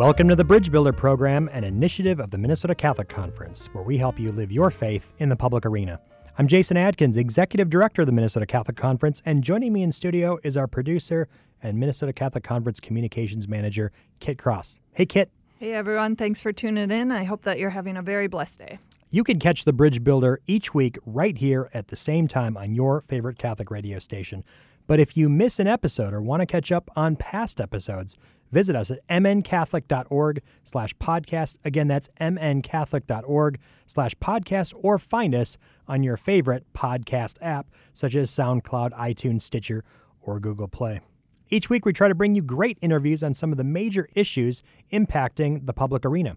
[0.00, 3.98] Welcome to the Bridge Builder Program, an initiative of the Minnesota Catholic Conference, where we
[3.98, 6.00] help you live your faith in the public arena.
[6.38, 10.38] I'm Jason Adkins, Executive Director of the Minnesota Catholic Conference, and joining me in studio
[10.42, 11.28] is our producer
[11.62, 14.80] and Minnesota Catholic Conference Communications Manager, Kit Cross.
[14.92, 15.30] Hey, Kit.
[15.58, 16.16] Hey, everyone.
[16.16, 17.12] Thanks for tuning in.
[17.12, 18.78] I hope that you're having a very blessed day.
[19.10, 22.74] You can catch the Bridge Builder each week right here at the same time on
[22.74, 24.44] your favorite Catholic radio station.
[24.86, 28.16] But if you miss an episode or want to catch up on past episodes,
[28.50, 31.56] visit us at mncatholic.org slash podcast.
[31.64, 35.56] Again, that's mncatholic.org slash podcast, or find us
[35.88, 39.84] on your favorite podcast app, such as SoundCloud, iTunes, Stitcher,
[40.20, 41.00] or Google Play.
[41.48, 44.62] Each week, we try to bring you great interviews on some of the major issues
[44.92, 46.36] impacting the public arena.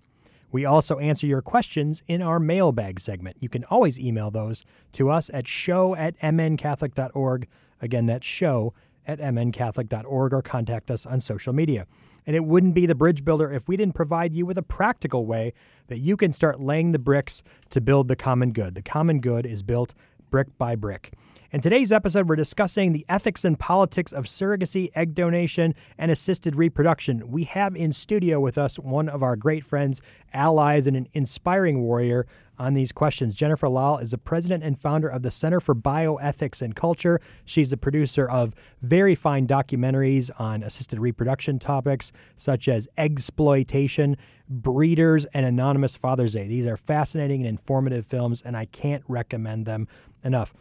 [0.51, 3.37] We also answer your questions in our mailbag segment.
[3.39, 7.47] You can always email those to us at show at mncatholic.org.
[7.81, 8.73] Again, that's show
[9.05, 11.85] at mncatholic.org or contact us on social media.
[12.25, 15.25] And it wouldn't be the bridge builder if we didn't provide you with a practical
[15.25, 15.53] way
[15.87, 18.75] that you can start laying the bricks to build the common good.
[18.75, 19.93] The common good is built
[20.29, 21.13] brick by brick.
[21.51, 26.55] In today's episode, we're discussing the ethics and politics of surrogacy, egg donation, and assisted
[26.55, 27.29] reproduction.
[27.29, 30.01] We have in studio with us one of our great friends,
[30.33, 32.25] allies, and an inspiring warrior
[32.63, 33.35] on these questions.
[33.35, 37.19] Jennifer Lahl is the president and founder of the Center for Bioethics and Culture.
[37.43, 44.15] She's the producer of very fine documentaries on assisted reproduction topics such as Eggsploitation,
[44.47, 46.47] breeders, and anonymous Father's Day.
[46.47, 49.89] These are fascinating and informative films, and I can't recommend them
[50.23, 50.53] enough.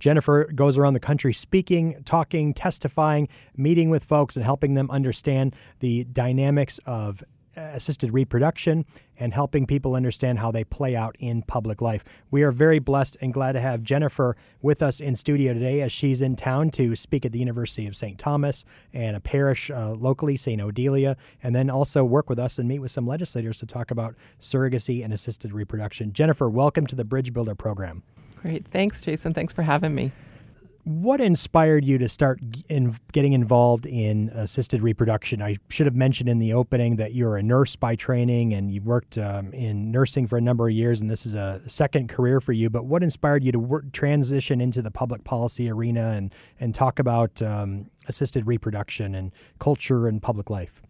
[0.00, 5.56] Jennifer goes around the country speaking, talking, testifying, meeting with folks, and helping them understand
[5.78, 7.24] the dynamics of
[7.56, 8.84] assisted reproduction
[9.18, 12.04] and helping people understand how they play out in public life.
[12.30, 15.92] We are very blessed and glad to have Jennifer with us in studio today as
[15.92, 18.18] she's in town to speak at the University of St.
[18.18, 20.60] Thomas and a parish uh, locally, St.
[20.60, 24.14] Odilia, and then also work with us and meet with some legislators to talk about
[24.40, 26.12] surrogacy and assisted reproduction.
[26.12, 28.02] Jennifer, welcome to the Bridge Builder program.
[28.40, 28.66] Great.
[28.68, 29.34] Thanks, Jason.
[29.34, 30.10] Thanks for having me.
[30.84, 35.40] What inspired you to start in getting involved in assisted reproduction?
[35.40, 38.86] I should have mentioned in the opening that you're a nurse by training and you've
[38.86, 42.40] worked um, in nursing for a number of years, and this is a second career
[42.40, 42.68] for you.
[42.68, 46.98] But what inspired you to work, transition into the public policy arena and and talk
[46.98, 50.82] about um, assisted reproduction and culture and public life?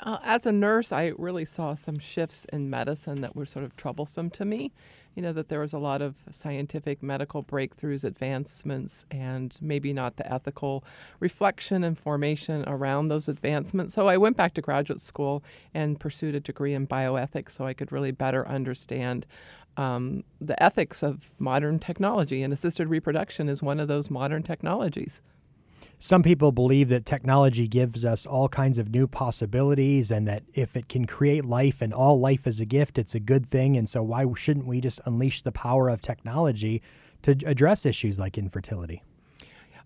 [0.00, 3.76] Uh, as a nurse, I really saw some shifts in medicine that were sort of
[3.76, 4.72] troublesome to me
[5.14, 10.16] you know, that there was a lot of scientific medical breakthroughs, advancements, and maybe not
[10.16, 10.84] the ethical
[11.20, 13.94] reflection and formation around those advancements.
[13.94, 15.42] So I went back to graduate school
[15.74, 19.26] and pursued a degree in bioethics so I could really better understand
[19.76, 22.42] um, the ethics of modern technology.
[22.42, 25.20] And assisted reproduction is one of those modern technologies
[26.02, 30.74] some people believe that technology gives us all kinds of new possibilities and that if
[30.74, 33.76] it can create life and all life is a gift, it's a good thing.
[33.76, 36.82] And so, why shouldn't we just unleash the power of technology
[37.22, 39.04] to address issues like infertility?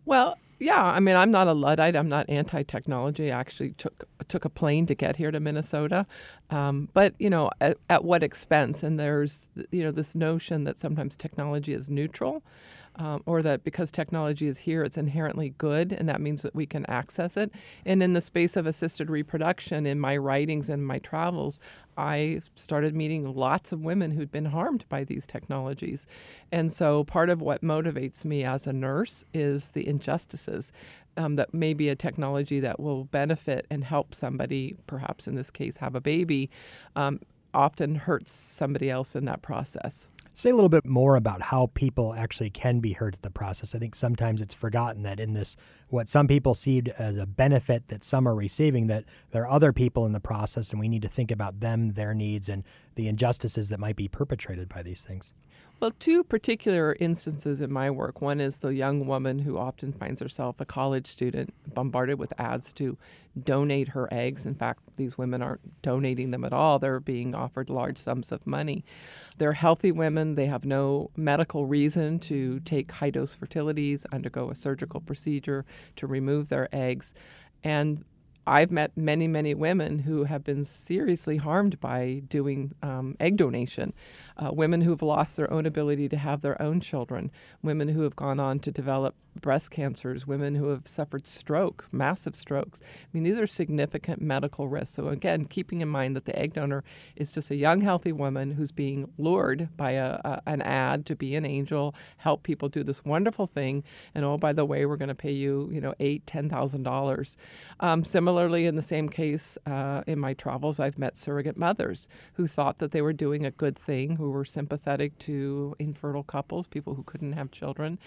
[0.07, 1.95] Well, yeah, I mean, I'm not a luddite.
[1.95, 3.31] I'm not anti-technology.
[3.31, 6.07] I actually took took a plane to get here to Minnesota,
[6.49, 8.83] um, but you know, at, at what expense?
[8.83, 12.43] And there's you know this notion that sometimes technology is neutral
[12.97, 16.67] um, or that because technology is here, it's inherently good, and that means that we
[16.67, 17.53] can access it.
[17.85, 21.61] And in the space of assisted reproduction, in my writings and my travels,
[21.97, 26.07] I started meeting lots of women who'd been harmed by these technologies.
[26.53, 30.73] And so part of what motivates me as a nurse is the injustices.
[31.19, 35.51] Um, that may be a technology that will benefit and help somebody, perhaps in this
[35.51, 36.51] case, have a baby,
[36.95, 37.21] um,
[37.55, 42.13] often hurts somebody else in that process say a little bit more about how people
[42.13, 43.75] actually can be hurt in the process.
[43.75, 45.57] I think sometimes it's forgotten that in this,
[45.89, 49.73] what some people see as a benefit that some are receiving, that there are other
[49.73, 52.65] people in the process, and we need to think about them, their needs, and
[52.97, 55.33] the injustices that might be perpetrated by these things.
[55.79, 58.23] Well, two particular instances in my work.
[58.23, 62.73] One is the young woman who often finds herself a college student bombarded with ads
[62.75, 62.97] to
[63.45, 64.47] donate her eggs.
[64.47, 68.47] In fact, these women aren't donating them at all, they're being offered large sums of
[68.47, 68.87] money.
[69.37, 74.55] They're healthy women, they have no medical reason to take high dose fertilities, undergo a
[74.55, 77.13] surgical procedure to remove their eggs.
[77.63, 78.03] And
[78.47, 83.93] I've met many, many women who have been seriously harmed by doing um, egg donation.
[84.39, 87.31] Uh, women who've lost their own ability to have their own children.
[87.63, 92.35] Women who have gone on to develop breast cancers, women who have suffered stroke, massive
[92.35, 92.81] strokes.
[92.83, 94.95] I mean, these are significant medical risks.
[94.97, 96.85] So, again, keeping in mind that the egg donor
[97.17, 101.17] is just a young, healthy woman who's being lured by a, a an ad to
[101.17, 103.85] be an angel, help people do this wonderful thing,
[104.15, 106.87] and oh, by the way, we're going to pay you, you know, eight, ten thousand
[106.87, 107.37] um, dollars.
[108.05, 112.79] Similarly, in the same case, uh, in my travels, I've met surrogate mothers who thought
[112.79, 117.03] that they were doing a good thing, who were sympathetic to infertile couples, people who
[117.05, 117.99] couldn't have children,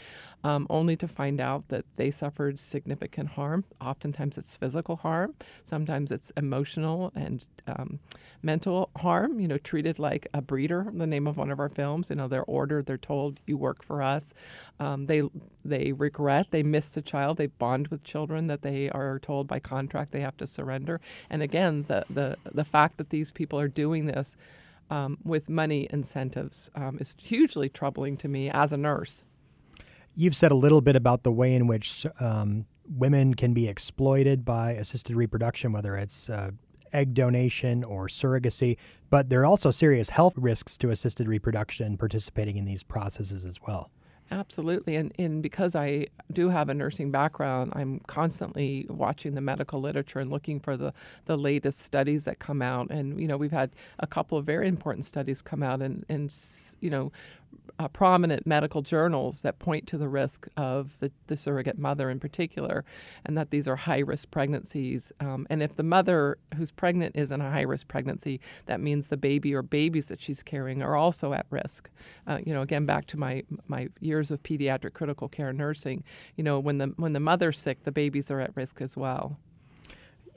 [0.44, 3.66] um, only to find out that they suffered significant harm.
[3.82, 5.36] Oftentimes, it's physical harm.
[5.64, 8.00] Sometimes it's emotional and um,
[8.42, 9.40] mental harm.
[9.40, 10.88] You know, treated like a breeder.
[10.94, 12.10] The name of one of our films.
[12.10, 12.86] You know, they're ordered.
[12.86, 14.34] They're told, "You work for us."
[14.80, 15.24] Um, they
[15.66, 16.48] they regret.
[16.52, 17.38] They miss the child.
[17.38, 21.02] They bond with children that they are told by contract they have to surrender.
[21.30, 24.38] And again, the the the fact that these people are doing this.
[24.92, 29.24] Um, with money incentives um, is hugely troubling to me as a nurse.
[30.16, 32.66] You've said a little bit about the way in which um,
[32.98, 36.52] women can be exploited by assisted reproduction, whether it's uh,
[36.94, 38.78] egg donation or surrogacy,
[39.10, 43.56] but there are also serious health risks to assisted reproduction participating in these processes as
[43.66, 43.92] well.
[44.32, 44.96] Absolutely.
[44.96, 50.20] And, and because I do have a nursing background, I'm constantly watching the medical literature
[50.20, 50.94] and looking for the,
[51.26, 52.92] the latest studies that come out.
[52.92, 56.34] And, you know, we've had a couple of very important studies come out and, and
[56.80, 57.12] you know,
[57.80, 62.20] uh, prominent medical journals that point to the risk of the, the surrogate mother in
[62.20, 62.84] particular,
[63.26, 65.14] and that these are high risk pregnancies.
[65.22, 69.08] Um, and if the mother who's pregnant is in a high risk pregnancy, that means
[69.08, 71.90] the baby or babies that she's carrying are also at risk.
[72.28, 76.04] Uh, you know, again, back to my my years of pediatric critical care nursing.
[76.36, 79.38] You know, when the when the mother's sick, the babies are at risk as well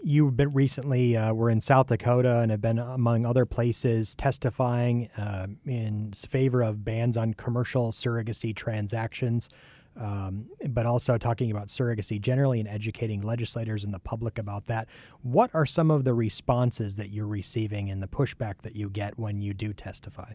[0.03, 5.09] you've been recently uh, were in South Dakota and have been among other places testifying
[5.17, 9.49] uh, in favor of bans on commercial surrogacy transactions,
[9.97, 14.89] um, but also talking about surrogacy generally and educating legislators and the public about that.
[15.23, 19.19] What are some of the responses that you're receiving and the pushback that you get
[19.19, 20.33] when you do testify?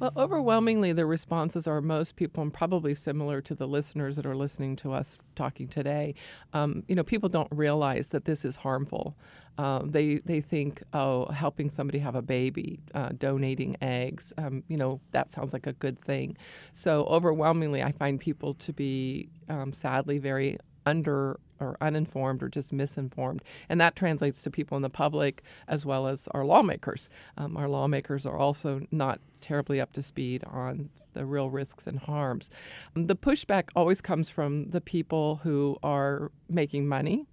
[0.00, 4.34] Well, overwhelmingly, the responses are most people, and probably similar to the listeners that are
[4.34, 6.14] listening to us talking today.
[6.54, 9.14] Um, you know, people don't realize that this is harmful.
[9.58, 14.78] Um, they they think, oh, helping somebody have a baby, uh, donating eggs, um, you
[14.78, 16.34] know, that sounds like a good thing.
[16.72, 20.56] So overwhelmingly, I find people to be um, sadly very
[20.86, 23.42] under or uninformed or just misinformed.
[23.68, 27.08] And that translates to people in the public as well as our lawmakers.
[27.36, 31.98] Um, our lawmakers are also not terribly up to speed on the real risks and
[31.98, 32.50] harms.
[32.94, 37.26] The pushback always comes from the people who are making money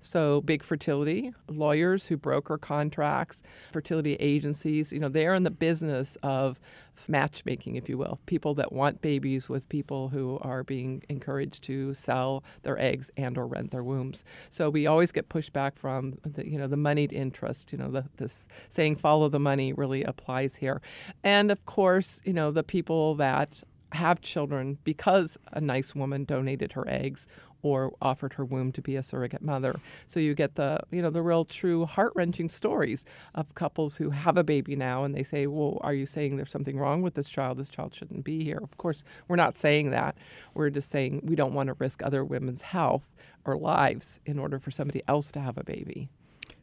[0.00, 3.42] so, big fertility, lawyers who broker contracts,
[3.72, 6.60] fertility agencies, you know, they're in the business of
[7.08, 11.94] matchmaking, if you will, people that want babies with people who are being encouraged to
[11.94, 14.24] sell their eggs and or rent their wombs.
[14.50, 18.04] So we always get pushback from the, you know, the moneyed interest, you know, the,
[18.16, 20.80] this saying follow the money really applies here.
[21.24, 23.62] And of course, you know, the people that
[23.92, 27.26] have children because a nice woman donated her eggs
[27.62, 29.80] or offered her womb to be a surrogate mother.
[30.06, 34.36] So you get the, you know, the real true heart-wrenching stories of couples who have
[34.36, 37.28] a baby now and they say, "Well, are you saying there's something wrong with this
[37.28, 37.58] child?
[37.58, 40.16] This child shouldn't be here." Of course, we're not saying that.
[40.54, 43.14] We're just saying we don't want to risk other women's health
[43.44, 46.08] or lives in order for somebody else to have a baby.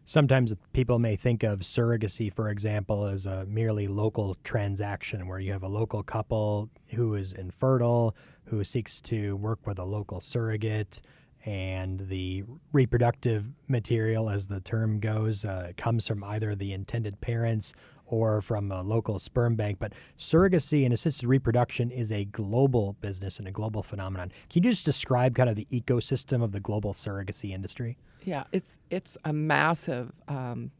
[0.07, 5.51] Sometimes people may think of surrogacy, for example, as a merely local transaction where you
[5.51, 11.01] have a local couple who is infertile, who seeks to work with a local surrogate,
[11.45, 17.73] and the reproductive material, as the term goes, uh, comes from either the intended parents
[18.07, 19.77] or from a local sperm bank.
[19.79, 24.31] But surrogacy and assisted reproduction is a global business and a global phenomenon.
[24.49, 27.97] Can you just describe kind of the ecosystem of the global surrogacy industry?
[28.23, 30.11] Yeah, it's it's a massive.
[30.27, 30.71] Um,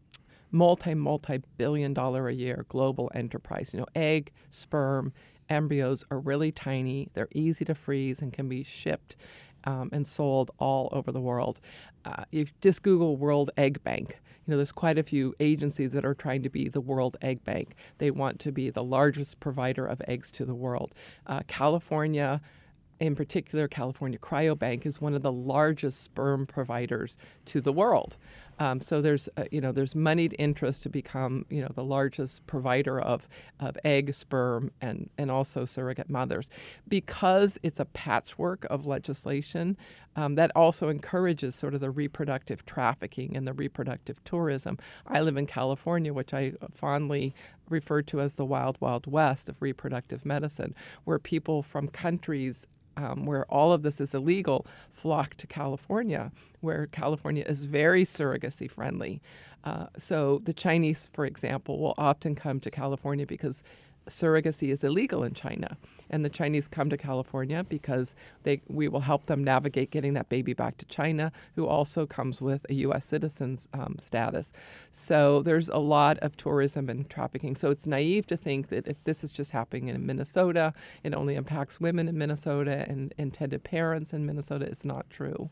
[0.52, 5.12] multi multi billion dollar a year global enterprise you know egg sperm
[5.50, 9.16] embryos are really tiny they're easy to freeze and can be shipped
[9.66, 11.60] um, and sold all over the world.
[12.06, 14.20] Uh, if just google world egg bank.
[14.46, 17.44] You know there's quite a few agencies that are trying to be the world egg
[17.44, 17.74] bank.
[17.98, 20.94] They want to be the largest provider of eggs to the world.
[21.26, 22.42] Uh, california
[23.00, 28.18] in particular, California Cryobank is one of the largest sperm providers to the world.
[28.60, 32.46] Um, so there's uh, you know there's moneyed interest to become you know the largest
[32.48, 33.28] provider of
[33.60, 36.50] of egg, sperm, and and also surrogate mothers,
[36.88, 39.78] because it's a patchwork of legislation
[40.16, 44.78] um, that also encourages sort of the reproductive trafficking and the reproductive tourism.
[45.08, 47.34] I live in California, which I fondly
[47.70, 53.26] refer to as the wild wild west of reproductive medicine, where people from countries um,
[53.26, 59.22] where all of this is illegal flock to California, where California is very surrogacy friendly.
[59.64, 63.64] Uh, so the Chinese, for example, will often come to California because
[64.10, 65.78] surrogacy is illegal in China.
[66.10, 70.30] And the Chinese come to California because they, we will help them navigate getting that
[70.30, 73.06] baby back to China, who also comes with a U.S.
[73.06, 74.54] citizen's um, status.
[74.92, 77.56] So there's a lot of tourism and trafficking.
[77.56, 81.36] So it's naive to think that if this is just happening in Minnesota, it only
[81.36, 84.66] impacts women in Minnesota and intended parents in Minnesota.
[84.66, 85.50] It's not true.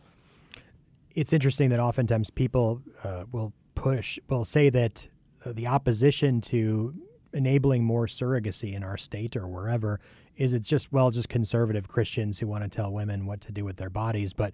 [1.16, 5.08] It's interesting that oftentimes people uh, will push, will say that
[5.46, 6.94] uh, the opposition to
[7.34, 10.00] enabling more surrogacy in our state or wherever
[10.38, 13.66] is it's just well just conservative Christians who want to tell women what to do
[13.66, 14.34] with their bodies.
[14.34, 14.54] But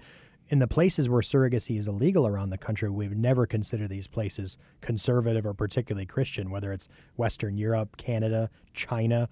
[0.50, 4.58] in the places where surrogacy is illegal around the country we've never considered these places
[4.82, 9.30] conservative or particularly Christian whether it's western Europe Canada China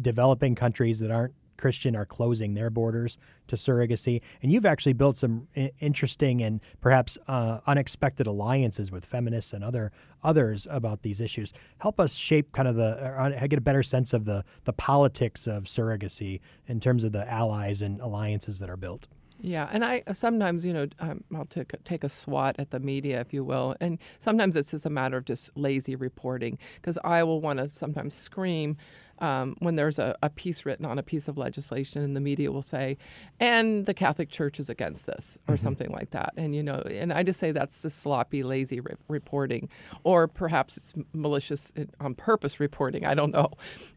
[0.00, 4.20] developing countries that aren't Christian are closing their borders to surrogacy.
[4.42, 5.48] And you've actually built some
[5.80, 11.52] interesting and perhaps uh, unexpected alliances with feminists and other others about these issues.
[11.78, 15.46] Help us shape kind of the, uh, get a better sense of the the politics
[15.46, 19.06] of surrogacy in terms of the allies and alliances that are built.
[19.40, 23.20] Yeah, and I sometimes, you know, um, I'll take take a swat at the media,
[23.20, 27.22] if you will, and sometimes it's just a matter of just lazy reporting because I
[27.22, 28.76] will want to sometimes scream
[29.18, 32.52] um, when there's a, a, piece written on a piece of legislation and the media
[32.52, 32.98] will say,
[33.40, 35.62] and the Catholic Church is against this or mm-hmm.
[35.62, 36.34] something like that.
[36.36, 39.68] And, you know, and I just say that's just sloppy, lazy re- reporting,
[40.04, 43.06] or perhaps it's malicious on purpose reporting.
[43.06, 43.50] I don't know.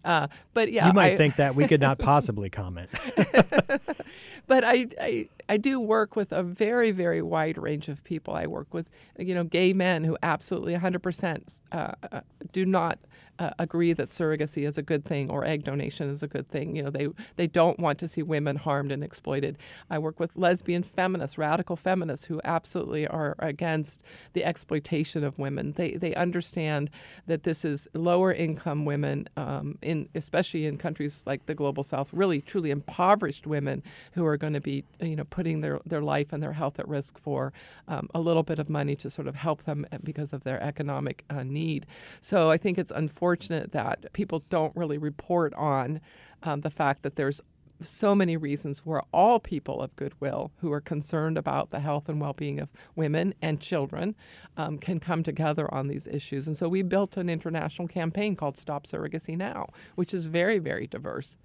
[0.06, 0.88] Uh, but yeah.
[0.88, 2.90] You might I, think that we could not possibly comment.
[4.48, 8.34] but I, I, I do work with a very, very wide range of people.
[8.34, 12.22] I work with, you know, gay men who absolutely 100% uh, uh,
[12.54, 13.00] do not
[13.40, 16.76] uh, agree that surrogacy is a good thing or egg donation is a good thing.
[16.76, 19.58] You know, they they don't want to see women harmed and exploited.
[19.90, 24.02] I work with lesbian feminists, radical feminists who absolutely are against
[24.34, 25.72] the exploitation of women.
[25.72, 26.90] They they understand
[27.28, 32.12] that this is lower income women, um, in especially in countries like the global south,
[32.12, 36.34] really truly impoverished women who are going to be you know putting their their life
[36.34, 37.54] and their health at risk for
[37.88, 41.24] um, a little bit of money to sort of help them because of their economic
[41.30, 41.86] uh, need.
[42.20, 46.02] So I think it's unfortunate unfortunate that people don't really report on
[46.42, 47.42] um, the fact that there's
[47.82, 52.20] so many reasons where all people of goodwill who are concerned about the health and
[52.20, 54.16] well being of women and children
[54.58, 56.48] um, can come together on these issues.
[56.48, 60.88] And so we built an international campaign called Stop Surrogacy Now, which is very, very
[60.88, 61.38] diverse.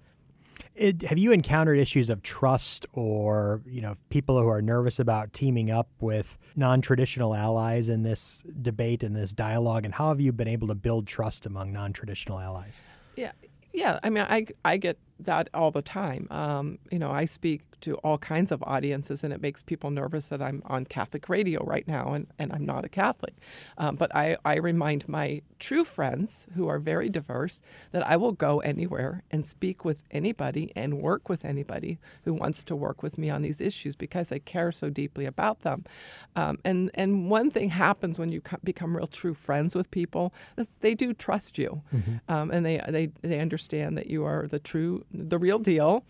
[0.75, 5.33] It, have you encountered issues of trust or you know people who are nervous about
[5.33, 9.85] teaming up with non-traditional allies in this debate and this dialogue?
[9.85, 12.83] And how have you been able to build trust among non-traditional allies?
[13.15, 13.31] Yeah
[13.75, 13.99] yeah.
[14.01, 16.27] I mean i i get that all the time.
[16.29, 20.29] Um, you know, I speak to all kinds of audiences, and it makes people nervous
[20.29, 23.35] that I'm on Catholic radio right now, and, and I'm not a Catholic.
[23.77, 28.31] Um, but I, I remind my true friends, who are very diverse, that I will
[28.31, 33.17] go anywhere and speak with anybody and work with anybody who wants to work with
[33.17, 35.85] me on these issues because I care so deeply about them.
[36.35, 40.33] Um, and and one thing happens when you become real true friends with people,
[40.81, 42.15] they do trust you, mm-hmm.
[42.27, 46.03] Um, and they, they they understand that you are the true the real deal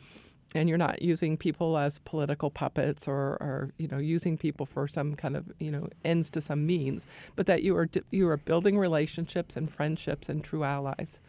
[0.53, 4.87] and you're not using people as political puppets or, or, you know using people for
[4.87, 8.37] some kind of you know ends to some means, but that you are you are
[8.37, 11.19] building relationships and friendships and true allies.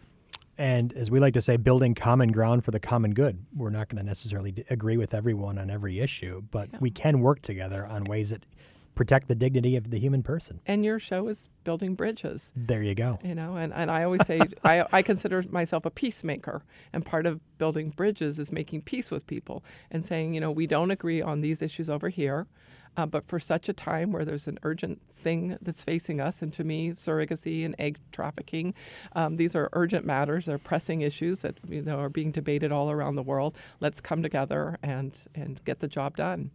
[0.58, 3.44] And as we like to say, building common ground for the common good.
[3.54, 6.78] We're not going to necessarily agree with everyone on every issue, but yeah.
[6.80, 8.46] we can work together on ways that
[8.96, 10.58] protect the dignity of the human person.
[10.66, 12.50] And your show is building bridges.
[12.56, 13.20] There you go.
[13.22, 16.64] You know, and, and I always say I, I consider myself a peacemaker.
[16.92, 19.62] And part of building bridges is making peace with people
[19.92, 22.48] and saying, you know, we don't agree on these issues over here.
[22.96, 26.50] Uh, but for such a time where there's an urgent thing that's facing us, and
[26.54, 28.72] to me, surrogacy and egg trafficking,
[29.12, 30.46] um, these are urgent matters.
[30.46, 33.54] They're pressing issues that you know are being debated all around the world.
[33.80, 36.50] Let's come together and and get the job done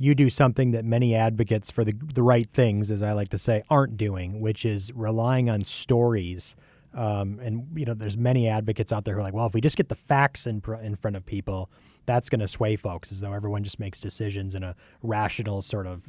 [0.00, 3.38] you do something that many advocates for the, the right things, as I like to
[3.38, 6.56] say, aren't doing, which is relying on stories.
[6.94, 9.60] Um, and you know, there's many advocates out there who are like, well, if we
[9.60, 11.70] just get the facts in pr- in front of people,
[12.06, 15.86] that's going to sway folks, as though everyone just makes decisions in a rational sort
[15.86, 16.02] of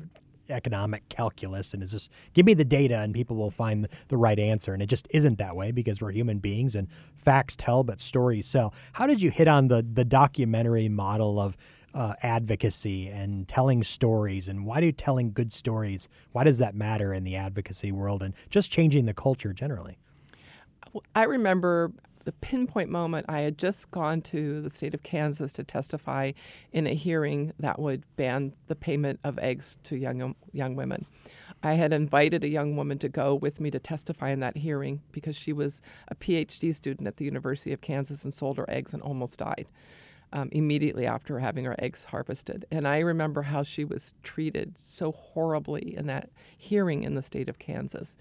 [0.50, 4.38] economic calculus and is just give me the data and people will find the right
[4.38, 8.01] answer and it just isn't that way because we're human beings and facts tell but
[8.01, 11.55] stories sell how did you hit on the the documentary model of
[11.93, 17.13] uh, advocacy and telling stories and why do telling good stories why does that matter
[17.13, 19.98] in the advocacy world and just changing the culture generally
[21.15, 21.91] i remember
[22.24, 26.31] the pinpoint moment, I had just gone to the state of Kansas to testify
[26.71, 31.05] in a hearing that would ban the payment of eggs to young young women.
[31.63, 35.01] I had invited a young woman to go with me to testify in that hearing
[35.12, 38.93] because she was a PhD student at the University of Kansas and sold her eggs
[38.93, 39.67] and almost died
[40.33, 42.65] um, immediately after having her eggs harvested.
[42.71, 47.50] And I remember how she was treated so horribly in that hearing in the state
[47.50, 48.17] of Kansas.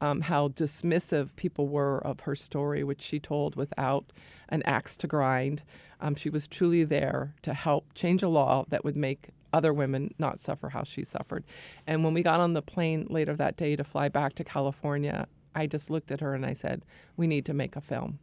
[0.00, 4.12] Um, how dismissive people were of her story, which she told without
[4.48, 5.62] an axe to grind.
[6.00, 10.12] Um, she was truly there to help change a law that would make other women
[10.18, 11.44] not suffer how she suffered.
[11.86, 15.26] And when we got on the plane later that day to fly back to California,
[15.54, 16.84] I just looked at her and I said,
[17.16, 18.18] We need to make a film.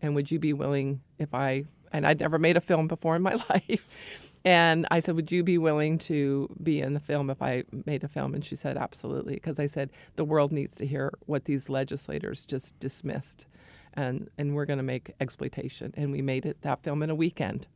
[0.00, 3.22] And would you be willing if I, and I'd never made a film before in
[3.22, 3.88] my life.
[4.44, 8.04] And I said, Would you be willing to be in the film if I made
[8.04, 8.34] a film?
[8.34, 9.34] And she said, Absolutely.
[9.34, 13.46] Because I said, The world needs to hear what these legislators just dismissed.
[13.94, 15.92] And, and we're going to make Eggsploitation.
[15.96, 17.66] And we made it that film in a weekend.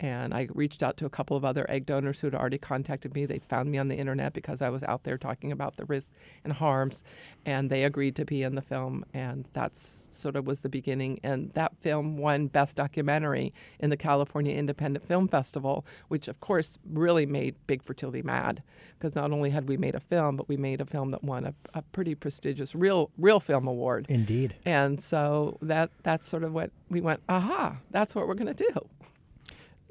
[0.00, 3.14] And I reached out to a couple of other egg donors who had already contacted
[3.14, 3.26] me.
[3.26, 6.14] They found me on the internet because I was out there talking about the risks
[6.44, 7.02] and harms,
[7.44, 9.04] and they agreed to be in the film.
[9.12, 11.18] And that's sort of was the beginning.
[11.24, 16.78] And that film won Best Documentary in the California Independent Film Festival, which of course
[16.88, 18.62] really made Big Fertility mad
[18.98, 21.44] because not only had we made a film, but we made a film that won
[21.44, 24.06] a, a pretty prestigious real real film award.
[24.08, 24.54] Indeed.
[24.64, 27.20] And so that that's sort of what we went.
[27.28, 28.88] Aha, that's what we're going to do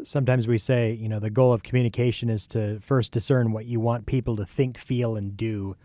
[0.04, 3.80] sometimes we say, you know, the goal of communication is to first discern what you
[3.80, 5.76] want people to think, feel, and do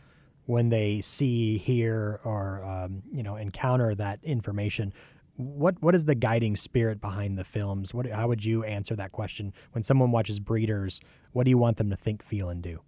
[0.47, 4.93] when they see, hear, or um, you know, encounter that information.
[5.37, 7.95] What what is the guiding spirit behind the films?
[7.95, 11.01] What how would you answer that question when someone watches Breeders?
[11.33, 12.81] What do you want them to think, feel, and do?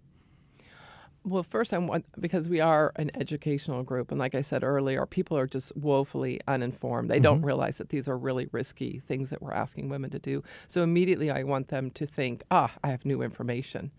[1.27, 5.07] Well, first, I want because we are an educational group, and like I said earlier,
[5.07, 7.09] people are just woefully uninformed.
[7.09, 7.23] They mm-hmm.
[7.23, 10.43] don't realize that these are really risky things that we're asking women to do.
[10.67, 13.89] So immediately, I want them to think, "Ah, I have new information,"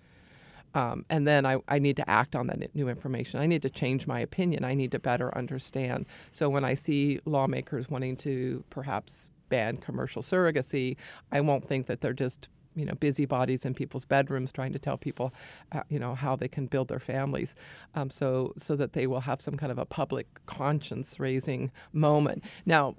[0.77, 3.41] um, and then I, I need to act on that new information.
[3.41, 4.65] I need to change my opinion.
[4.65, 6.07] I need to better understand.
[6.31, 10.97] So when I see lawmakers wanting to perhaps ban commercial surrogacy,
[11.33, 14.97] I won't think that they're just you know busybodies in people's bedrooms trying to tell
[14.97, 15.33] people
[15.73, 17.55] uh, you know how they can build their families
[17.95, 22.45] um, so so that they will have some kind of a public conscience raising moment
[22.67, 22.95] now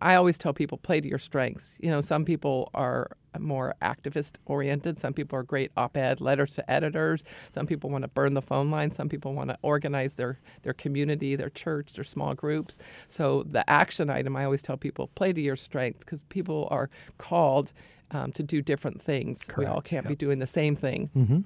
[0.00, 3.10] i always tell people play to your strengths you know some people are
[3.40, 4.98] more activist oriented.
[4.98, 7.24] Some people are great op ed letters to editors.
[7.50, 8.90] Some people want to burn the phone line.
[8.90, 12.78] Some people want to organize their, their community, their church, their small groups.
[13.08, 16.90] So, the action item, I always tell people play to your strengths because people are
[17.18, 17.72] called
[18.10, 19.42] um, to do different things.
[19.42, 19.58] Correct.
[19.58, 20.10] We all can't yep.
[20.10, 21.10] be doing the same thing.
[21.16, 21.40] Mm-hmm.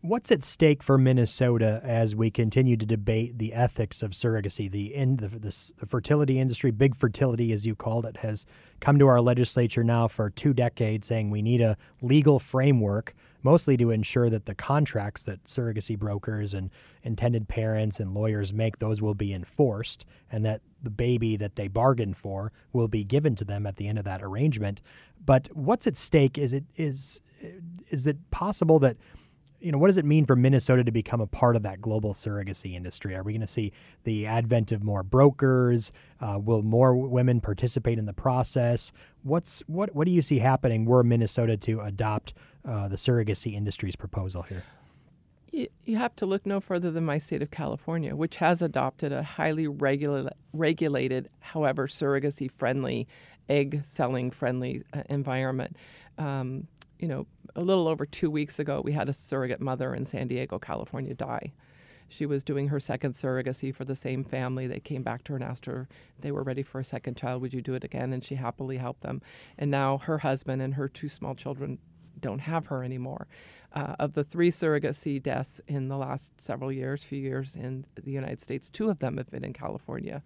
[0.00, 4.70] What's at stake for Minnesota as we continue to debate the ethics of surrogacy?
[4.70, 8.46] The, in, the, the, the fertility industry, big fertility as you called it, has
[8.78, 13.76] come to our legislature now for two decades saying we need a legal framework mostly
[13.76, 16.70] to ensure that the contracts that surrogacy brokers and
[17.02, 21.68] intended parents and lawyers make those will be enforced and that the baby that they
[21.68, 24.80] bargained for will be given to them at the end of that arrangement
[25.24, 27.20] but what's at stake is it is
[27.90, 28.96] is it possible that
[29.60, 32.12] you know, what does it mean for Minnesota to become a part of that global
[32.12, 33.16] surrogacy industry?
[33.16, 33.72] Are we going to see
[34.04, 35.90] the advent of more brokers?
[36.20, 38.92] Uh, will more women participate in the process?
[39.22, 42.34] What's what What do you see happening were Minnesota to adopt
[42.68, 44.64] uh, the surrogacy industry's proposal here?
[45.50, 49.22] You have to look no further than my state of California, which has adopted a
[49.22, 53.08] highly regula- regulated, however, surrogacy friendly,
[53.48, 55.76] egg selling friendly uh, environment.
[56.18, 56.66] Um,
[56.98, 57.26] you know,
[57.56, 61.14] a little over two weeks ago, we had a surrogate mother in San Diego, California,
[61.14, 61.52] die.
[62.08, 64.66] She was doing her second surrogacy for the same family.
[64.66, 65.88] They came back to her and asked her
[66.20, 67.40] they were ready for a second child.
[67.42, 68.12] Would you do it again?
[68.12, 69.22] And she happily helped them.
[69.58, 71.78] And now her husband and her two small children
[72.20, 73.26] don't have her anymore.
[73.74, 78.10] Uh, of the three surrogacy deaths in the last several years, few years in the
[78.10, 80.22] United States, two of them have been in California.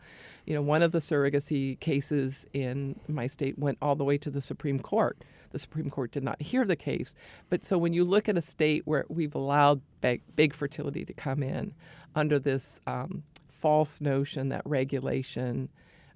[0.46, 4.30] You know, one of the surrogacy cases in my state went all the way to
[4.30, 5.24] the Supreme Court.
[5.50, 7.16] The Supreme Court did not hear the case.
[7.50, 11.12] But so when you look at a state where we've allowed big, big fertility to
[11.12, 11.74] come in
[12.14, 15.68] under this um, false notion that regulation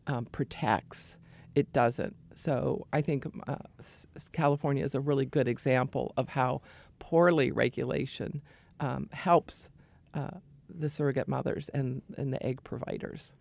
[0.07, 1.17] um, protects,
[1.57, 2.15] it doesn't.
[2.37, 3.57] So I think uh,
[4.33, 6.61] California is a really good example of how
[6.99, 8.43] poorly regulation
[8.79, 9.71] um, helps
[10.15, 10.31] uh,
[10.69, 13.33] the surrogate mothers and, and the egg providers.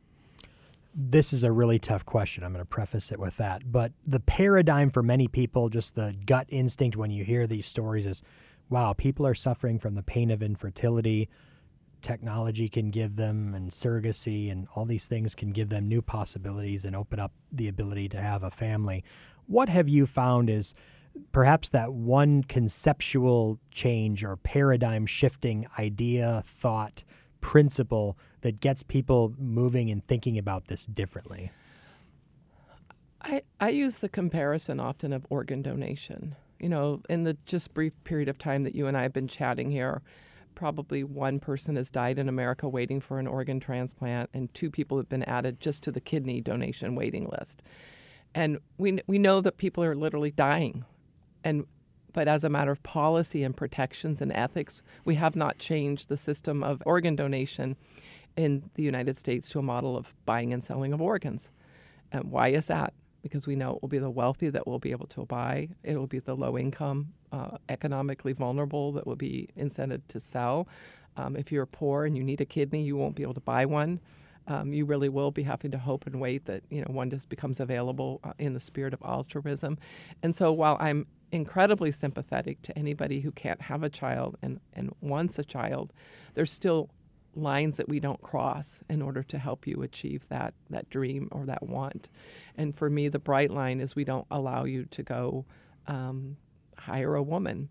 [0.96, 2.46] This is a really tough question.
[2.46, 3.70] I'm going to preface it with that.
[3.70, 8.06] But the paradigm for many people, just the gut instinct when you hear these stories
[8.06, 8.24] is
[8.70, 11.30] wow, people are suffering from the pain of infertility.
[12.06, 16.86] Technology can give them and surrogacy and all these things can give them new possibilities
[16.86, 19.04] and open up the ability to have a family.
[19.48, 20.76] What have you found is
[21.32, 27.04] perhaps that one conceptual change or paradigm shifting idea, thought,
[27.42, 31.52] principle that gets people moving and thinking about this differently?
[33.22, 36.36] I, I use the comparison often of organ donation.
[36.60, 39.28] You know, in the just brief period of time that you and I have been
[39.28, 40.04] chatting here,
[40.56, 44.98] probably one person has died in America waiting for an organ transplant, and two people
[44.98, 47.62] have been added just to the kidney donation waiting list.
[48.34, 50.86] And we, we know that people are literally dying.
[51.44, 51.66] And,
[52.14, 56.18] but as a matter of policy and protections and ethics, we have not changed the
[56.18, 57.76] system of organ donation
[58.36, 61.52] in the United States to a model of buying and selling of organs.
[62.12, 62.94] And why is that?
[63.26, 65.68] because we know it will be the wealthy that will be able to buy.
[65.82, 70.68] It will be the low income, uh, economically vulnerable that will be incented to sell.
[71.18, 73.66] Um, if you're poor and you need a kidney, you won't be able to buy
[73.66, 74.00] one.
[74.48, 77.30] Um, you really will be having to hope and wait that you know one just
[77.30, 79.78] becomes available uh, in the spirit of altruism.
[80.24, 84.94] And so, while I'm incredibly sympathetic to anybody who can't have a child and, and
[85.02, 85.92] wants a child,
[86.36, 86.90] there's still
[87.36, 91.46] lines that we don't cross in order to help you achieve that that dream or
[91.46, 92.08] that want.
[92.56, 95.46] And for me, the bright line is we don't allow you to go
[95.88, 96.38] um,
[96.86, 97.70] hire a woman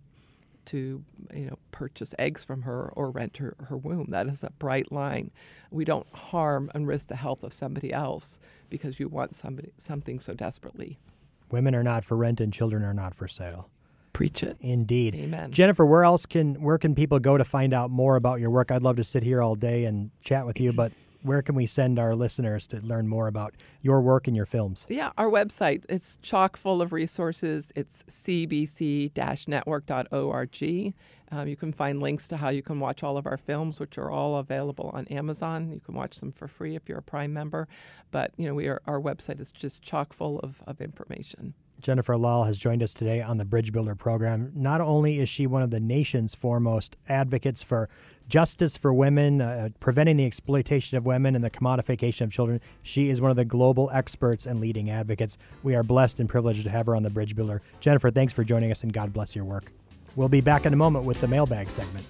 [0.67, 4.09] to you know purchase eggs from her or rent her, her womb.
[4.11, 5.31] That is a bright line.
[5.71, 8.39] We don't harm and risk the health of somebody else
[8.71, 10.99] because you want somebody something so desperately.
[11.51, 13.69] Women are not for rent and children are not for sale.
[14.13, 14.57] Preach it.
[14.61, 15.15] Indeed.
[15.17, 15.51] Amen.
[15.51, 18.71] Jennifer, where else can where can people go to find out more about your work?
[18.71, 20.93] I'd love to sit here all day and chat with you, but
[21.25, 24.87] where can we send our listeners to learn more about your work and your films?
[24.89, 27.73] Yeah, our website, it's chock full of resources.
[27.75, 30.95] It's cbc-network.org.
[31.33, 33.99] Um, you can find links to how you can watch all of our films, which
[33.99, 35.73] are all available on Amazon.
[35.73, 37.67] You can watch them for free if you're a Prime member.
[38.11, 41.55] But, you know, we are, our website is just chock full of, of information.
[41.85, 44.51] Jennifer Lahl has joined us today on the Bridge Builder program.
[44.55, 47.91] Not only is she one of the nation's foremost advocates for
[48.27, 53.11] justice for women, uh, preventing the exploitation of women and the commodification of children, she
[53.11, 55.37] is one of the global experts and leading advocates.
[55.63, 57.61] We are blessed and privileged to have her on the Bridge Builder.
[57.81, 59.71] Jennifer, thanks for joining us and God bless your work.
[60.17, 62.07] We'll be back in a moment with the mailbag segment.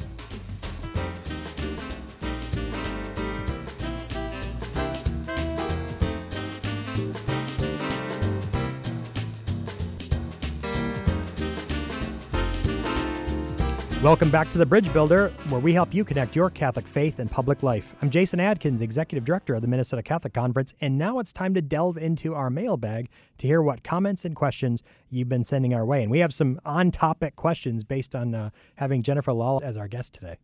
[14.05, 17.31] Welcome back to the Bridge Builder, where we help you connect your Catholic faith and
[17.31, 17.95] public life.
[18.03, 21.63] I'm Jason Adkins, Executive Director of the Minnesota Catholic Conference, and now it's time to
[21.63, 26.03] delve into our mailbag to hear what comments and questions you've been sending our way.
[26.03, 29.89] And we have some on topic questions based on uh, having Jennifer Lahl as our
[29.89, 30.37] guest today.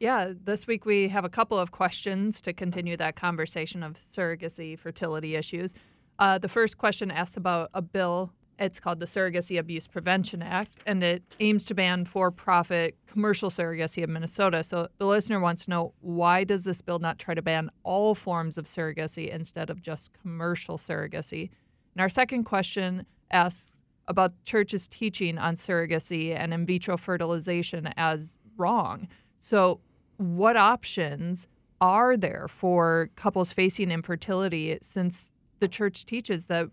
[0.00, 4.78] Yeah, this week we have a couple of questions to continue that conversation of surrogacy,
[4.78, 5.74] fertility issues.
[6.18, 10.78] Uh, the first question asks about a bill it's called the Surrogacy Abuse Prevention Act,
[10.86, 14.62] and it aims to ban for-profit commercial surrogacy in Minnesota.
[14.62, 18.14] So the listener wants to know why does this bill not try to ban all
[18.14, 21.50] forms of surrogacy instead of just commercial surrogacy?
[21.94, 23.76] And our second question asks
[24.08, 29.08] about church's teaching on surrogacy and in vitro fertilization as wrong.
[29.38, 29.80] So
[30.16, 31.48] what options
[31.80, 36.68] are there for couples facing infertility since the church teaches that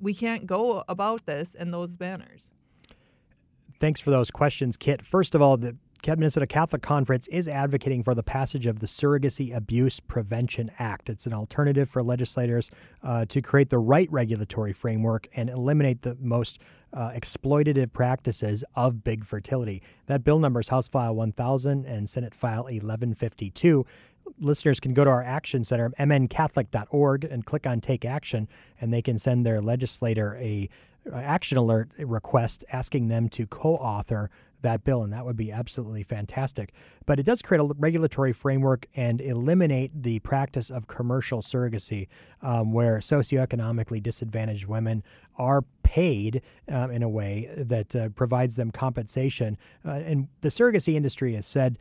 [0.00, 2.52] we can't go about this in those banners.
[3.78, 5.04] Thanks for those questions, Kit.
[5.04, 9.54] First of all, the Minnesota Catholic Conference is advocating for the passage of the Surrogacy
[9.54, 11.10] Abuse Prevention Act.
[11.10, 12.70] It's an alternative for legislators
[13.02, 16.58] uh, to create the right regulatory framework and eliminate the most
[16.92, 19.82] uh, exploitative practices of big fertility.
[20.06, 23.86] That bill number is House File 1000 and Senate File 1152
[24.38, 28.48] listeners can go to our action center, mncatholic.org, and click on Take Action,
[28.80, 30.68] and they can send their legislator a,
[31.10, 34.30] a action alert request asking them to co-author
[34.62, 36.72] that bill, and that would be absolutely fantastic.
[37.06, 42.08] But it does create a regulatory framework and eliminate the practice of commercial surrogacy,
[42.42, 45.02] um, where socioeconomically disadvantaged women
[45.36, 49.56] are paid um, in a way that uh, provides them compensation.
[49.84, 51.78] Uh, and the surrogacy industry has said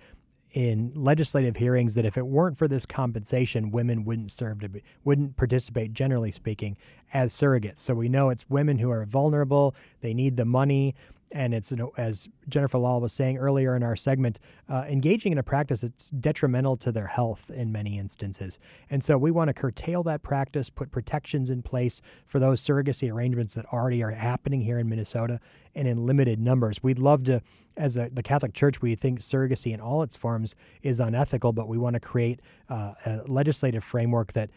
[0.53, 4.83] in legislative hearings that if it weren't for this compensation, women wouldn't serve to be,
[5.03, 6.75] wouldn't participate, generally speaking,
[7.13, 7.79] as surrogates.
[7.79, 9.75] So we know it's women who are vulnerable.
[10.01, 10.95] They need the money.
[11.31, 15.43] And it's, as Jennifer Lahl was saying earlier in our segment, uh, engaging in a
[15.43, 18.57] practice that's detrimental to their health in many instances.
[18.89, 23.11] And so we want to curtail that practice, put protections in place for those surrogacy
[23.13, 25.39] arrangements that already are happening here in Minnesota
[25.75, 26.81] and in limited numbers.
[26.81, 27.43] We'd love to,
[27.77, 31.67] as a, the Catholic Church, we think surrogacy in all its forms is unethical, but
[31.67, 34.49] we want to create uh, a legislative framework that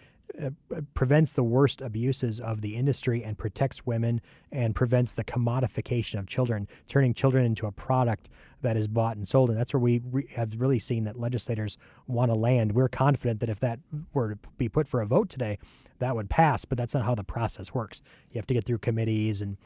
[0.42, 4.18] Uh, uh, prevents the worst abuses of the industry and protects women
[4.50, 8.30] and prevents the commodification of children, turning children into a product
[8.62, 9.50] that is bought and sold.
[9.50, 12.72] And that's where we re- have really seen that legislators want to land.
[12.72, 13.78] We're confident that if that
[14.14, 15.58] were to be put for a vote today,
[15.98, 18.00] that would pass, but that's not how the process works.
[18.30, 19.58] You have to get through committees and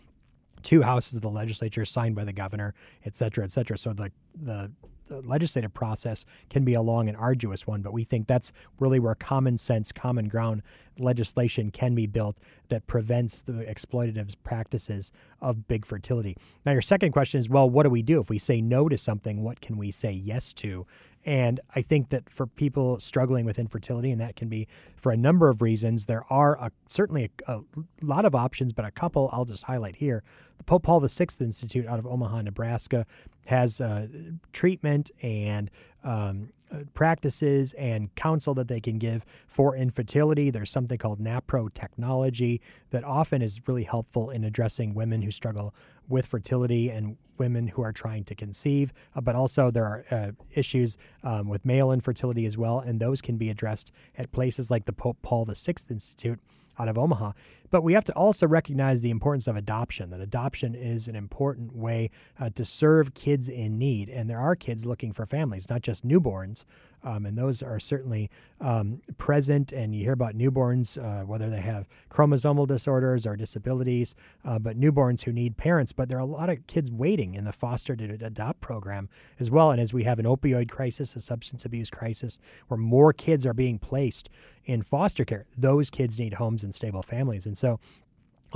[0.62, 3.78] two houses of the legislature signed by the governor, et cetera, et cetera.
[3.78, 4.72] So the the
[5.08, 9.14] legislative process can be a long and arduous one, but we think that's really where
[9.14, 10.62] common sense, common ground
[10.98, 12.38] legislation can be built
[12.68, 16.36] that prevents the exploitative practices of big fertility.
[16.64, 18.20] Now, your second question is well, what do we do?
[18.20, 20.86] If we say no to something, what can we say yes to?
[21.26, 25.16] And I think that for people struggling with infertility, and that can be for a
[25.16, 27.62] number of reasons, there are a, certainly a, a,
[28.00, 30.22] lot of options, but a couple I'll just highlight here.
[30.66, 33.06] Pope Paul VI Institute out of Omaha, Nebraska,
[33.46, 34.08] has uh,
[34.52, 35.70] treatment and
[36.02, 40.50] um, uh, practices and counsel that they can give for infertility.
[40.50, 45.74] There's something called NAPRO technology that often is really helpful in addressing women who struggle
[46.08, 48.92] with fertility and women who are trying to conceive.
[49.14, 53.20] Uh, but also, there are uh, issues um, with male infertility as well, and those
[53.20, 56.40] can be addressed at places like the Pope Paul VI Institute
[56.78, 57.32] out of Omaha.
[57.70, 61.74] But we have to also recognize the importance of adoption, that adoption is an important
[61.74, 64.08] way uh, to serve kids in need.
[64.08, 66.64] And there are kids looking for families, not just newborns.
[67.04, 68.30] Um, and those are certainly
[68.60, 69.72] um, present.
[69.72, 74.78] And you hear about newborns, uh, whether they have chromosomal disorders or disabilities, uh, but
[74.78, 75.92] newborns who need parents.
[75.92, 79.50] But there are a lot of kids waiting in the foster to adopt program as
[79.50, 79.70] well.
[79.70, 83.54] And as we have an opioid crisis, a substance abuse crisis, where more kids are
[83.54, 84.28] being placed
[84.64, 87.46] in foster care, those kids need homes and stable families.
[87.46, 87.78] And so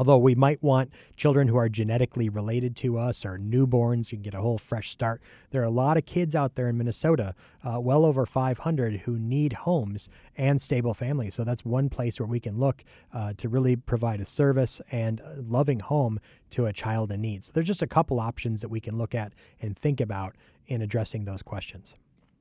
[0.00, 4.22] Although we might want children who are genetically related to us or newborns, you can
[4.22, 5.20] get a whole fresh start.
[5.50, 9.18] There are a lot of kids out there in Minnesota, uh, well over 500, who
[9.18, 10.08] need homes
[10.38, 11.34] and stable families.
[11.34, 12.82] So that's one place where we can look
[13.12, 17.44] uh, to really provide a service and a loving home to a child in need.
[17.44, 20.34] So there's just a couple options that we can look at and think about
[20.66, 21.94] in addressing those questions.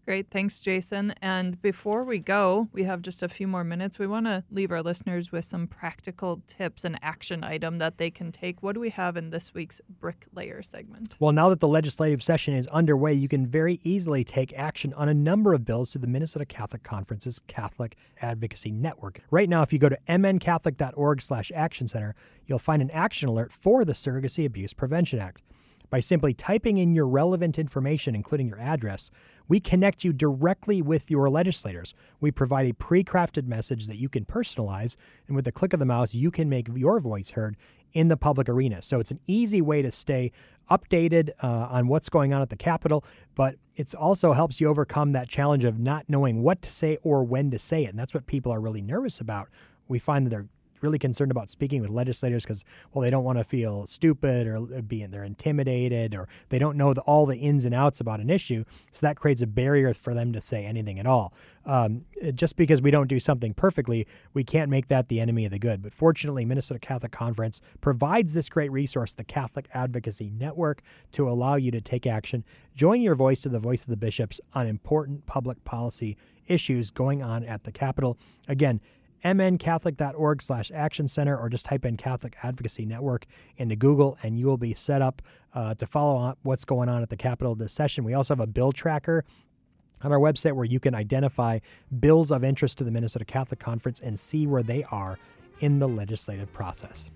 [0.05, 0.31] Great.
[0.31, 1.13] Thanks, Jason.
[1.21, 3.99] And before we go, we have just a few more minutes.
[3.99, 8.09] We want to leave our listeners with some practical tips and action item that they
[8.09, 8.63] can take.
[8.63, 11.15] What do we have in this week's bricklayer segment?
[11.19, 15.09] Well, now that the legislative session is underway, you can very easily take action on
[15.09, 19.19] a number of bills through the Minnesota Catholic Conference's Catholic Advocacy Network.
[19.29, 22.15] Right now, if you go to mncatholic.org slash action center,
[22.47, 25.43] you'll find an action alert for the Surrogacy Abuse Prevention Act.
[25.89, 29.09] By simply typing in your relevant information, including your address,
[29.47, 31.95] we connect you directly with your legislators.
[32.19, 34.95] We provide a pre crafted message that you can personalize,
[35.27, 37.57] and with a click of the mouse, you can make your voice heard
[37.93, 38.81] in the public arena.
[38.81, 40.31] So it's an easy way to stay
[40.69, 43.03] updated uh, on what's going on at the Capitol,
[43.35, 47.23] but it also helps you overcome that challenge of not knowing what to say or
[47.23, 47.89] when to say it.
[47.89, 49.49] And that's what people are really nervous about.
[49.87, 50.47] We find that they're
[50.81, 52.63] really concerned about speaking with legislators because,
[52.93, 56.93] well, they don't want to feel stupid or being they're intimidated or they don't know
[56.93, 58.63] the, all the ins and outs about an issue.
[58.91, 61.33] So that creates a barrier for them to say anything at all.
[61.65, 65.51] Um, just because we don't do something perfectly, we can't make that the enemy of
[65.51, 65.81] the good.
[65.83, 71.55] But fortunately, Minnesota Catholic Conference provides this great resource, the Catholic Advocacy Network, to allow
[71.55, 72.43] you to take action.
[72.75, 77.21] Join your voice to the voice of the bishops on important public policy issues going
[77.21, 78.17] on at the Capitol.
[78.47, 78.81] Again,
[79.23, 83.25] mncatholic.org slash action center or just type in Catholic Advocacy Network
[83.57, 85.21] into Google and you will be set up
[85.53, 88.03] uh, to follow what's going on at the Capitol this session.
[88.03, 89.25] We also have a bill tracker
[90.03, 91.59] on our website where you can identify
[91.99, 95.17] bills of interest to the Minnesota Catholic Conference and see where they are
[95.59, 97.09] in the legislative process.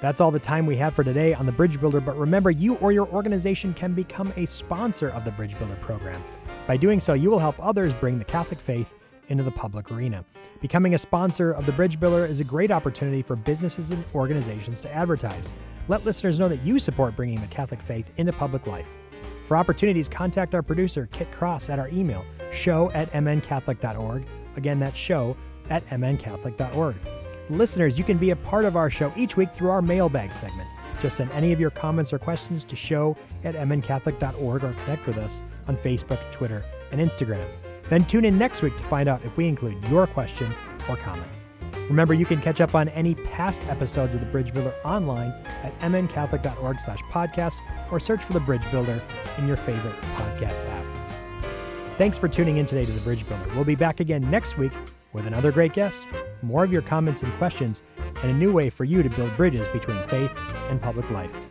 [0.00, 2.76] That's all the time we have for today on the Bridge Builder, but remember, you
[2.76, 6.22] or your organization can become a sponsor of the Bridge Builder program.
[6.68, 8.94] By doing so, you will help others bring the Catholic faith
[9.28, 10.24] into the public arena.
[10.60, 14.80] Becoming a sponsor of the Bridge Builder is a great opportunity for businesses and organizations
[14.80, 15.52] to advertise.
[15.88, 18.88] Let listeners know that you support bringing the Catholic faith into public life.
[19.46, 24.26] For opportunities, contact our producer, Kit Cross, at our email, show at mncatholic.org.
[24.56, 25.36] Again, that's show
[25.70, 26.96] at mncatholic.org.
[27.48, 30.68] Listeners, you can be a part of our show each week through our mailbag segment.
[31.00, 35.16] Just send any of your comments or questions to show at mncatholic.org or connect with
[35.16, 37.46] us on Facebook, Twitter, and Instagram.
[37.90, 40.54] Then tune in next week to find out if we include your question
[40.88, 41.30] or comment.
[41.88, 45.78] Remember, you can catch up on any past episodes of The Bridge Builder online at
[45.80, 47.56] mncatholic.org slash podcast
[47.90, 49.02] or search for The Bridge Builder
[49.38, 50.84] in your favorite podcast app.
[51.96, 53.50] Thanks for tuning in today to The Bridge Builder.
[53.54, 54.72] We'll be back again next week
[55.14, 56.06] with another great guest,
[56.42, 57.82] more of your comments and questions,
[58.22, 60.30] and a new way for you to build bridges between faith
[60.68, 61.48] and public life.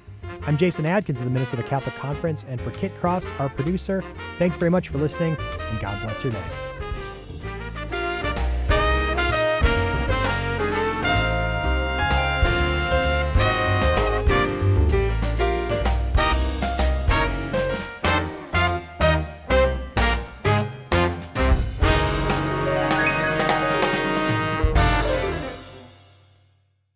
[0.47, 4.01] I'm Jason Adkins of the Minnesota Catholic Conference, and for Kit Cross, our producer,
[4.39, 6.66] thanks very much for listening, and God bless your day.